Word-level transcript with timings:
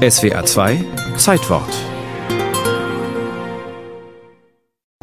SWA 0.00 0.42
2 0.46 0.82
Zeitwort 1.18 1.68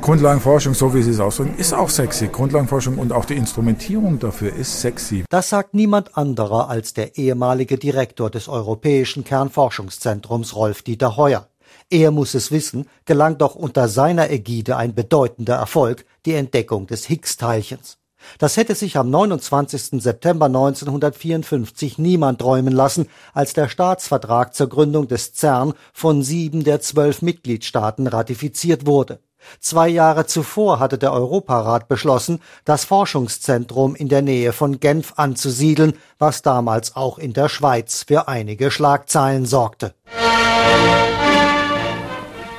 Grundlagenforschung, 0.01 0.73
so 0.73 0.91
wie 0.95 1.03
Sie 1.03 1.11
es 1.11 1.19
ausdrücken, 1.19 1.53
ist 1.59 1.71
auch 1.71 1.89
sexy. 1.89 2.29
Grundlagenforschung 2.29 2.97
und 2.97 3.11
auch 3.11 3.25
die 3.25 3.35
Instrumentierung 3.35 4.17
dafür 4.17 4.55
ist 4.55 4.81
sexy. 4.81 5.23
Das 5.29 5.49
sagt 5.49 5.75
niemand 5.75 6.17
anderer 6.17 6.69
als 6.69 6.93
der 6.95 7.15
ehemalige 7.15 7.77
Direktor 7.77 8.31
des 8.31 8.47
Europäischen 8.47 9.23
Kernforschungszentrums 9.23 10.55
Rolf 10.55 10.81
Dieter 10.81 11.15
Heuer. 11.15 11.47
Er 11.91 12.09
muss 12.09 12.33
es 12.33 12.51
wissen, 12.51 12.87
gelang 13.05 13.37
doch 13.37 13.53
unter 13.53 13.89
seiner 13.89 14.31
Ägide 14.31 14.77
ein 14.77 14.95
bedeutender 14.95 15.57
Erfolg, 15.57 16.05
die 16.25 16.33
Entdeckung 16.33 16.87
des 16.87 17.05
Higgs-Teilchens. 17.05 17.99
Das 18.39 18.57
hätte 18.57 18.75
sich 18.75 18.97
am 18.97 19.09
29. 19.09 20.01
September 20.01 20.45
1954 20.47 21.97
niemand 21.97 22.39
träumen 22.39 22.73
lassen, 22.73 23.07
als 23.33 23.53
der 23.53 23.69
Staatsvertrag 23.69 24.53
zur 24.53 24.69
Gründung 24.69 25.07
des 25.07 25.33
CERN 25.33 25.73
von 25.93 26.23
sieben 26.23 26.63
der 26.63 26.81
zwölf 26.81 27.21
Mitgliedstaaten 27.21 28.07
ratifiziert 28.07 28.85
wurde. 28.85 29.19
Zwei 29.59 29.87
Jahre 29.87 30.25
zuvor 30.25 30.79
hatte 30.79 30.97
der 30.97 31.13
Europarat 31.13 31.87
beschlossen, 31.87 32.39
das 32.65 32.85
Forschungszentrum 32.85 33.95
in 33.95 34.09
der 34.09 34.21
Nähe 34.21 34.53
von 34.53 34.79
Genf 34.79 35.13
anzusiedeln, 35.15 35.93
was 36.19 36.41
damals 36.41 36.95
auch 36.95 37.17
in 37.17 37.33
der 37.33 37.49
Schweiz 37.49 38.03
für 38.07 38.27
einige 38.27 38.71
Schlagzeilen 38.71 39.45
sorgte. 39.45 39.93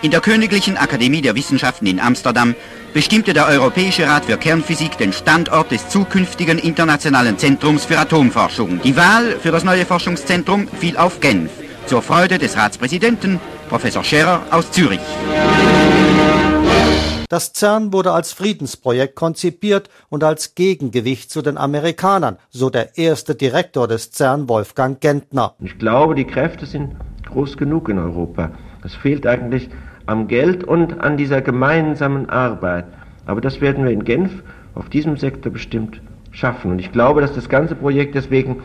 In 0.00 0.12
der 0.12 0.20
Königlichen 0.20 0.76
Akademie 0.76 1.22
der 1.22 1.34
Wissenschaften 1.34 1.86
in 1.86 1.98
Amsterdam 1.98 2.54
bestimmte 2.92 3.32
der 3.32 3.46
Europäische 3.46 4.06
Rat 4.06 4.24
für 4.24 4.36
Kernphysik 4.36 4.98
den 4.98 5.12
Standort 5.12 5.70
des 5.70 5.88
zukünftigen 5.88 6.58
internationalen 6.58 7.38
Zentrums 7.38 7.84
für 7.84 7.98
Atomforschung. 7.98 8.80
Die 8.82 8.96
Wahl 8.96 9.36
für 9.40 9.50
das 9.50 9.64
neue 9.64 9.84
Forschungszentrum 9.84 10.68
fiel 10.68 10.96
auf 10.96 11.20
Genf, 11.20 11.50
zur 11.86 12.02
Freude 12.02 12.38
des 12.38 12.56
Ratspräsidenten, 12.56 13.40
Professor 13.68 14.04
Scherer 14.04 14.42
aus 14.50 14.70
Zürich. 14.70 15.00
Das 17.28 17.52
CERN 17.52 17.92
wurde 17.92 18.12
als 18.12 18.32
Friedensprojekt 18.32 19.14
konzipiert 19.14 19.90
und 20.08 20.24
als 20.24 20.54
Gegengewicht 20.54 21.30
zu 21.30 21.42
den 21.42 21.58
Amerikanern, 21.58 22.38
so 22.48 22.70
der 22.70 22.96
erste 22.96 23.34
Direktor 23.34 23.86
des 23.86 24.12
CERN, 24.12 24.48
Wolfgang 24.48 24.98
Gentner. 24.98 25.54
Ich 25.60 25.78
glaube, 25.78 26.14
die 26.14 26.24
Kräfte 26.24 26.64
sind 26.64 26.96
groß 27.26 27.58
genug 27.58 27.90
in 27.90 27.98
Europa. 27.98 28.52
Es 28.82 28.94
fehlt 28.94 29.26
eigentlich 29.26 29.68
am 30.08 30.26
Geld 30.26 30.64
und 30.64 31.00
an 31.00 31.16
dieser 31.16 31.42
gemeinsamen 31.42 32.28
Arbeit. 32.28 32.86
Aber 33.26 33.40
das 33.40 33.60
werden 33.60 33.84
wir 33.84 33.92
in 33.92 34.04
Genf 34.04 34.42
auf 34.74 34.88
diesem 34.88 35.16
Sektor 35.16 35.52
bestimmt 35.52 36.00
schaffen. 36.30 36.70
Und 36.70 36.78
ich 36.78 36.92
glaube, 36.92 37.20
dass 37.20 37.34
das 37.34 37.48
ganze 37.48 37.74
Projekt 37.74 38.14
deswegen 38.14 38.62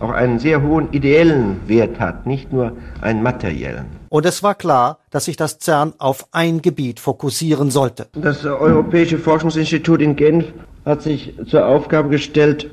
auch 0.00 0.10
einen 0.10 0.38
sehr 0.38 0.62
hohen 0.62 0.92
ideellen 0.92 1.60
Wert 1.66 1.98
hat, 2.00 2.26
nicht 2.26 2.52
nur 2.52 2.72
einen 3.00 3.22
materiellen. 3.22 3.86
Und 4.08 4.26
es 4.26 4.42
war 4.42 4.54
klar, 4.54 4.98
dass 5.10 5.24
sich 5.24 5.36
das 5.36 5.58
CERN 5.58 5.94
auf 5.98 6.26
ein 6.32 6.62
Gebiet 6.62 7.00
fokussieren 7.00 7.70
sollte. 7.70 8.06
Das 8.12 8.44
Europäische 8.44 9.18
Forschungsinstitut 9.18 10.00
in 10.00 10.14
Genf 10.14 10.46
hat 10.84 11.02
sich 11.02 11.34
zur 11.46 11.66
Aufgabe 11.66 12.10
gestellt, 12.10 12.70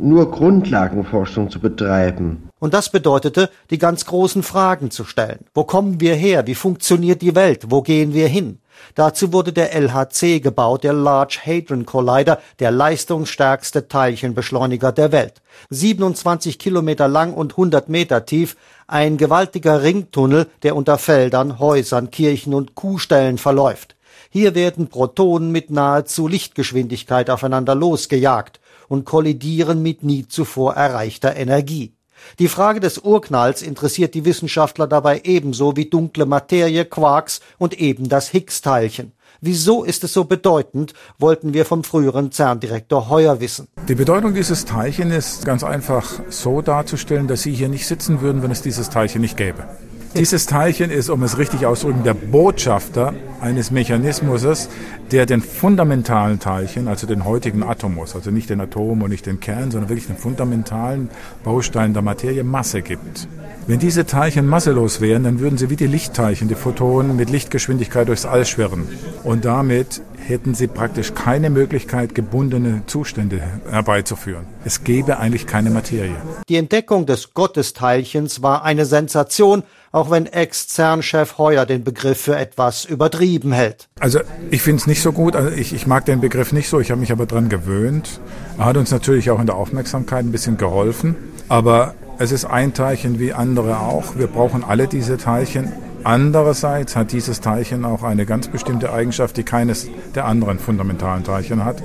nur 0.00 0.30
Grundlagenforschung 0.30 1.50
zu 1.50 1.60
betreiben. 1.60 2.48
Und 2.58 2.74
das 2.74 2.90
bedeutete, 2.90 3.50
die 3.70 3.78
ganz 3.78 4.04
großen 4.06 4.42
Fragen 4.42 4.90
zu 4.90 5.04
stellen. 5.04 5.44
Wo 5.54 5.64
kommen 5.64 6.00
wir 6.00 6.14
her? 6.14 6.46
Wie 6.46 6.54
funktioniert 6.54 7.22
die 7.22 7.34
Welt? 7.34 7.70
Wo 7.70 7.82
gehen 7.82 8.14
wir 8.14 8.28
hin? 8.28 8.58
Dazu 8.94 9.32
wurde 9.32 9.52
der 9.52 9.74
LHC 9.74 10.40
gebaut, 10.40 10.84
der 10.84 10.92
Large 10.92 11.40
Hadron 11.44 11.84
Collider, 11.84 12.40
der 12.58 12.70
leistungsstärkste 12.70 13.88
Teilchenbeschleuniger 13.88 14.92
der 14.92 15.12
Welt. 15.12 15.42
27 15.70 16.58
Kilometer 16.58 17.08
lang 17.08 17.34
und 17.34 17.52
100 17.52 17.88
Meter 17.88 18.24
tief, 18.24 18.56
ein 18.86 19.16
gewaltiger 19.16 19.82
Ringtunnel, 19.82 20.46
der 20.62 20.76
unter 20.76 20.98
Feldern, 20.98 21.58
Häusern, 21.58 22.10
Kirchen 22.10 22.54
und 22.54 22.74
Kuhställen 22.74 23.38
verläuft. 23.38 23.96
Hier 24.30 24.54
werden 24.54 24.88
Protonen 24.88 25.52
mit 25.52 25.70
nahezu 25.70 26.28
Lichtgeschwindigkeit 26.28 27.30
aufeinander 27.30 27.74
losgejagt 27.74 28.60
und 28.88 29.04
kollidieren 29.04 29.82
mit 29.82 30.02
nie 30.02 30.26
zuvor 30.26 30.74
erreichter 30.74 31.36
Energie. 31.36 31.92
Die 32.38 32.48
Frage 32.48 32.80
des 32.80 32.98
Urknalls 32.98 33.62
interessiert 33.62 34.14
die 34.14 34.24
Wissenschaftler 34.24 34.86
dabei 34.86 35.22
ebenso 35.24 35.76
wie 35.76 35.86
dunkle 35.86 36.26
Materie, 36.26 36.84
Quarks 36.84 37.40
und 37.58 37.78
eben 37.78 38.08
das 38.08 38.28
Higgs-Teilchen. 38.30 39.12
Wieso 39.40 39.84
ist 39.84 40.02
es 40.02 40.12
so 40.12 40.24
bedeutend, 40.24 40.94
wollten 41.18 41.54
wir 41.54 41.64
vom 41.64 41.84
früheren 41.84 42.32
CERN-Direktor 42.32 43.08
Heuer 43.08 43.38
wissen. 43.38 43.68
Die 43.86 43.94
Bedeutung 43.94 44.34
dieses 44.34 44.64
Teilchen 44.64 45.12
ist 45.12 45.44
ganz 45.44 45.62
einfach 45.62 46.10
so 46.28 46.60
darzustellen, 46.60 47.28
dass 47.28 47.42
Sie 47.42 47.52
hier 47.52 47.68
nicht 47.68 47.86
sitzen 47.86 48.20
würden, 48.20 48.42
wenn 48.42 48.50
es 48.50 48.62
dieses 48.62 48.90
Teilchen 48.90 49.20
nicht 49.20 49.36
gäbe. 49.36 49.68
Dieses 50.16 50.46
Teilchen 50.46 50.90
ist, 50.90 51.08
um 51.08 51.22
es 51.22 51.38
richtig 51.38 51.66
auszudrücken, 51.66 52.02
der 52.02 52.14
Botschafter 52.14 53.14
eines 53.40 53.70
Mechanismus, 53.70 54.68
der 55.10 55.26
den 55.26 55.40
fundamentalen 55.40 56.38
Teilchen, 56.38 56.88
also 56.88 57.06
den 57.06 57.24
heutigen 57.24 57.62
Atomos, 57.62 58.14
also 58.14 58.30
nicht 58.30 58.50
den 58.50 58.60
Atom 58.60 59.02
und 59.02 59.10
nicht 59.10 59.26
den 59.26 59.40
Kern, 59.40 59.70
sondern 59.70 59.88
wirklich 59.88 60.06
den 60.06 60.16
fundamentalen 60.16 61.08
Baustein 61.44 61.92
der 61.92 62.02
Materie 62.02 62.44
Masse 62.44 62.82
gibt. 62.82 63.28
Wenn 63.66 63.78
diese 63.78 64.06
Teilchen 64.06 64.46
masselos 64.46 65.00
wären, 65.00 65.24
dann 65.24 65.40
würden 65.40 65.58
sie 65.58 65.70
wie 65.70 65.76
die 65.76 65.86
Lichtteilchen, 65.86 66.48
die 66.48 66.54
Photonen, 66.54 67.16
mit 67.16 67.30
Lichtgeschwindigkeit 67.30 68.08
durchs 68.08 68.24
All 68.24 68.46
schwirren. 68.46 68.88
Und 69.24 69.44
damit 69.44 70.00
hätten 70.28 70.54
sie 70.54 70.66
praktisch 70.66 71.14
keine 71.14 71.50
Möglichkeit, 71.50 72.14
gebundene 72.14 72.82
Zustände 72.86 73.40
herbeizuführen. 73.70 74.46
Es 74.64 74.84
gäbe 74.84 75.18
eigentlich 75.18 75.46
keine 75.46 75.70
Materie. 75.70 76.16
Die 76.48 76.56
Entdeckung 76.56 77.06
des 77.06 77.34
Gottesteilchens 77.34 78.42
war 78.42 78.64
eine 78.64 78.84
Sensation, 78.84 79.62
auch 79.90 80.10
wenn 80.10 80.26
Ex-CERN-Chef 80.26 81.38
Heuer 81.38 81.64
den 81.64 81.84
Begriff 81.84 82.20
für 82.20 82.36
etwas 82.36 82.84
übertrieben 82.84 83.52
hält. 83.52 83.88
Also 84.00 84.20
ich 84.50 84.62
finde 84.62 84.80
es 84.80 84.86
nicht 84.86 85.02
so 85.02 85.12
gut, 85.12 85.34
also 85.34 85.48
ich, 85.48 85.72
ich 85.72 85.86
mag 85.86 86.04
den 86.04 86.20
Begriff 86.20 86.52
nicht 86.52 86.68
so, 86.68 86.80
ich 86.80 86.90
habe 86.90 87.00
mich 87.00 87.12
aber 87.12 87.26
dran 87.26 87.48
gewöhnt. 87.48 88.20
Er 88.58 88.66
hat 88.66 88.76
uns 88.76 88.90
natürlich 88.90 89.30
auch 89.30 89.40
in 89.40 89.46
der 89.46 89.56
Aufmerksamkeit 89.56 90.24
ein 90.24 90.32
bisschen 90.32 90.58
geholfen, 90.58 91.16
aber 91.48 91.94
es 92.18 92.32
ist 92.32 92.44
ein 92.44 92.74
Teilchen 92.74 93.18
wie 93.20 93.32
andere 93.32 93.78
auch. 93.78 94.16
Wir 94.16 94.26
brauchen 94.26 94.64
alle 94.64 94.88
diese 94.88 95.16
Teilchen. 95.16 95.72
Andererseits 96.04 96.96
hat 96.96 97.12
dieses 97.12 97.40
Teilchen 97.40 97.84
auch 97.84 98.02
eine 98.02 98.26
ganz 98.26 98.48
bestimmte 98.48 98.92
Eigenschaft, 98.92 99.36
die 99.36 99.42
keines 99.42 99.88
der 100.14 100.24
anderen 100.24 100.58
fundamentalen 100.58 101.24
Teilchen 101.24 101.64
hat. 101.64 101.82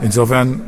Insofern 0.00 0.62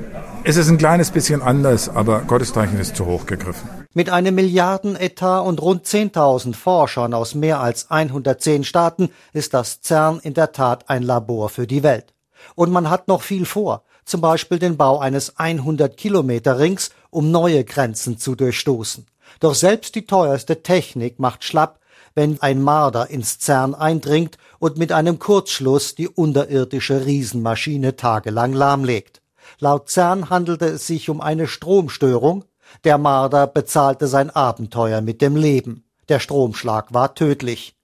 ist 0.44 0.56
es 0.56 0.68
ein 0.68 0.78
kleines 0.78 1.10
bisschen 1.10 1.42
anders, 1.42 1.88
aber 1.88 2.20
Gottesteilchen 2.20 2.78
ist 2.78 2.96
zu 2.96 3.06
hoch 3.06 3.26
gegriffen. 3.26 3.68
Mit 3.94 4.10
einem 4.10 4.34
Milliardenetat 4.34 5.44
und 5.44 5.60
rund 5.60 5.84
10.000 5.86 6.54
Forschern 6.54 7.14
aus 7.14 7.34
mehr 7.34 7.60
als 7.60 7.90
110 7.90 8.64
Staaten 8.64 9.10
ist 9.32 9.54
das 9.54 9.80
CERN 9.82 10.20
in 10.20 10.34
der 10.34 10.52
Tat 10.52 10.88
ein 10.88 11.02
Labor 11.02 11.48
für 11.48 11.66
die 11.66 11.82
Welt. 11.82 12.14
Und 12.54 12.70
man 12.70 12.88
hat 12.88 13.08
noch 13.08 13.22
viel 13.22 13.44
vor, 13.44 13.82
zum 14.04 14.20
Beispiel 14.20 14.58
den 14.58 14.76
Bau 14.76 14.98
eines 14.98 15.38
100 15.38 15.96
Kilometer 15.96 16.58
Rings, 16.58 16.90
um 17.10 17.30
neue 17.30 17.64
Grenzen 17.64 18.18
zu 18.18 18.34
durchstoßen. 18.34 19.06
Doch 19.40 19.54
selbst 19.54 19.94
die 19.94 20.06
teuerste 20.06 20.62
Technik 20.62 21.18
macht 21.18 21.44
schlapp, 21.44 21.77
wenn 22.18 22.42
ein 22.42 22.60
Marder 22.60 23.10
ins 23.10 23.38
CERN 23.38 23.76
eindringt 23.76 24.38
und 24.58 24.76
mit 24.76 24.90
einem 24.90 25.20
Kurzschluss 25.20 25.94
die 25.94 26.08
unterirdische 26.08 27.06
Riesenmaschine 27.06 27.94
tagelang 27.94 28.54
lahmlegt. 28.54 29.22
Laut 29.60 29.88
CERN 29.88 30.28
handelte 30.28 30.66
es 30.66 30.88
sich 30.88 31.10
um 31.10 31.20
eine 31.20 31.46
Stromstörung. 31.46 32.44
Der 32.82 32.98
Marder 32.98 33.46
bezahlte 33.46 34.08
sein 34.08 34.30
Abenteuer 34.30 35.00
mit 35.00 35.22
dem 35.22 35.36
Leben. 35.36 35.84
Der 36.08 36.18
Stromschlag 36.18 36.92
war 36.92 37.14
tödlich. 37.14 37.76